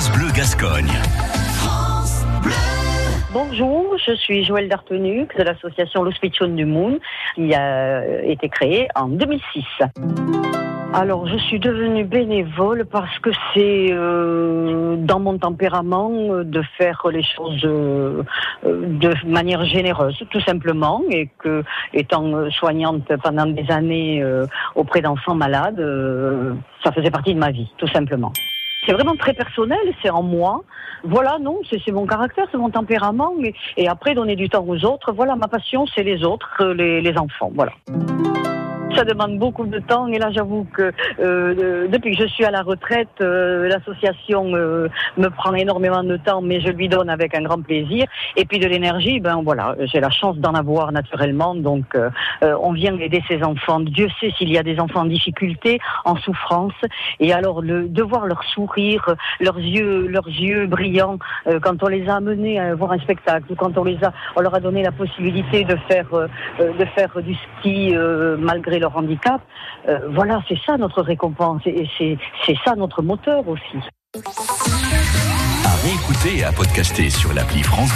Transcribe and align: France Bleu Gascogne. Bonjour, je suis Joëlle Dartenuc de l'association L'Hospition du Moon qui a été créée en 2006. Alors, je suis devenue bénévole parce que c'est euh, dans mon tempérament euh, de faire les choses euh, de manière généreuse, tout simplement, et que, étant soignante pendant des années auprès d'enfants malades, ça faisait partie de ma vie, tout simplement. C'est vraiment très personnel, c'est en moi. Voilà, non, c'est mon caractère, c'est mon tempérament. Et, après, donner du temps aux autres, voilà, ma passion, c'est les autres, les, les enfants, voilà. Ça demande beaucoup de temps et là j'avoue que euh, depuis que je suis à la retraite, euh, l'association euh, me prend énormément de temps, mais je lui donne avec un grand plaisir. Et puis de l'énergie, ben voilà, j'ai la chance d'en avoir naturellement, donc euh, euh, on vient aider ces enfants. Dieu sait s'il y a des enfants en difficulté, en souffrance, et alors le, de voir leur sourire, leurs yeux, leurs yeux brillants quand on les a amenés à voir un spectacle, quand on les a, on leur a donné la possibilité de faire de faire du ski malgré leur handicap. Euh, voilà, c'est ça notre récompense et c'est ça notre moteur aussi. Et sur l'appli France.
France 0.00 0.12
Bleu 0.12 0.32
Gascogne. 0.32 0.90
Bonjour, 3.34 3.98
je 3.98 4.14
suis 4.14 4.44
Joëlle 4.46 4.70
Dartenuc 4.70 5.36
de 5.36 5.42
l'association 5.42 6.02
L'Hospition 6.04 6.48
du 6.48 6.64
Moon 6.64 6.98
qui 7.34 7.52
a 7.52 8.22
été 8.22 8.48
créée 8.48 8.88
en 8.94 9.08
2006. 9.08 9.62
Alors, 10.94 11.26
je 11.26 11.36
suis 11.36 11.60
devenue 11.60 12.04
bénévole 12.04 12.86
parce 12.86 13.18
que 13.18 13.28
c'est 13.52 13.88
euh, 13.90 14.96
dans 14.96 15.20
mon 15.20 15.36
tempérament 15.36 16.10
euh, 16.14 16.44
de 16.44 16.62
faire 16.78 17.06
les 17.12 17.22
choses 17.22 17.60
euh, 17.66 18.22
de 18.64 19.12
manière 19.26 19.66
généreuse, 19.66 20.18
tout 20.30 20.40
simplement, 20.40 21.02
et 21.10 21.28
que, 21.40 21.62
étant 21.92 22.50
soignante 22.52 23.04
pendant 23.22 23.44
des 23.44 23.70
années 23.70 24.24
auprès 24.74 25.02
d'enfants 25.02 25.34
malades, 25.34 25.84
ça 26.82 26.90
faisait 26.90 27.10
partie 27.10 27.34
de 27.34 27.38
ma 27.38 27.50
vie, 27.50 27.70
tout 27.76 27.88
simplement. 27.88 28.32
C'est 28.86 28.92
vraiment 28.92 29.16
très 29.16 29.34
personnel, 29.34 29.78
c'est 30.02 30.10
en 30.10 30.22
moi. 30.22 30.62
Voilà, 31.04 31.38
non, 31.40 31.60
c'est 31.70 31.92
mon 31.92 32.06
caractère, 32.06 32.46
c'est 32.50 32.58
mon 32.58 32.70
tempérament. 32.70 33.32
Et, 33.76 33.88
après, 33.88 34.14
donner 34.14 34.36
du 34.36 34.48
temps 34.48 34.64
aux 34.66 34.84
autres, 34.84 35.12
voilà, 35.12 35.36
ma 35.36 35.48
passion, 35.48 35.86
c'est 35.94 36.02
les 36.02 36.24
autres, 36.24 36.64
les, 36.64 37.00
les 37.00 37.16
enfants, 37.18 37.50
voilà. 37.54 37.72
Ça 38.96 39.04
demande 39.04 39.38
beaucoup 39.38 39.66
de 39.66 39.78
temps 39.78 40.08
et 40.08 40.18
là 40.18 40.30
j'avoue 40.32 40.66
que 40.72 40.92
euh, 41.20 41.86
depuis 41.88 42.16
que 42.16 42.24
je 42.24 42.28
suis 42.28 42.44
à 42.44 42.50
la 42.50 42.62
retraite, 42.62 43.08
euh, 43.20 43.68
l'association 43.68 44.54
euh, 44.54 44.88
me 45.16 45.28
prend 45.28 45.54
énormément 45.54 46.02
de 46.02 46.16
temps, 46.16 46.42
mais 46.42 46.60
je 46.60 46.70
lui 46.70 46.88
donne 46.88 47.08
avec 47.08 47.36
un 47.36 47.42
grand 47.42 47.62
plaisir. 47.62 48.06
Et 48.36 48.44
puis 48.44 48.58
de 48.58 48.66
l'énergie, 48.66 49.20
ben 49.20 49.42
voilà, 49.44 49.76
j'ai 49.92 50.00
la 50.00 50.10
chance 50.10 50.36
d'en 50.38 50.54
avoir 50.54 50.90
naturellement, 50.90 51.54
donc 51.54 51.84
euh, 51.94 52.10
euh, 52.42 52.56
on 52.60 52.72
vient 52.72 52.96
aider 52.98 53.22
ces 53.28 53.44
enfants. 53.44 53.78
Dieu 53.78 54.08
sait 54.18 54.32
s'il 54.36 54.50
y 54.50 54.58
a 54.58 54.64
des 54.64 54.80
enfants 54.80 55.02
en 55.02 55.04
difficulté, 55.06 55.78
en 56.04 56.16
souffrance, 56.16 56.74
et 57.20 57.32
alors 57.32 57.62
le, 57.62 57.88
de 57.88 58.02
voir 58.02 58.26
leur 58.26 58.42
sourire, 58.44 59.14
leurs 59.38 59.58
yeux, 59.58 60.08
leurs 60.08 60.28
yeux 60.28 60.66
brillants 60.66 61.18
quand 61.62 61.82
on 61.82 61.88
les 61.88 62.08
a 62.08 62.16
amenés 62.16 62.58
à 62.58 62.74
voir 62.74 62.92
un 62.92 62.98
spectacle, 62.98 63.54
quand 63.56 63.78
on 63.78 63.84
les 63.84 64.02
a, 64.02 64.12
on 64.34 64.40
leur 64.40 64.54
a 64.54 64.60
donné 64.60 64.82
la 64.82 64.92
possibilité 64.92 65.64
de 65.64 65.76
faire 65.88 66.08
de 66.58 66.84
faire 66.96 67.22
du 67.22 67.34
ski 67.34 67.94
malgré 68.38 68.79
leur 68.80 68.96
handicap. 68.96 69.40
Euh, 69.88 70.00
voilà, 70.10 70.42
c'est 70.48 70.58
ça 70.66 70.76
notre 70.76 71.02
récompense 71.02 71.62
et 71.66 71.88
c'est 71.98 72.56
ça 72.64 72.74
notre 72.74 73.02
moteur 73.02 73.46
aussi. 73.48 73.78
Et 75.84 77.10
sur 77.10 77.32
l'appli 77.32 77.62
France. 77.62 77.90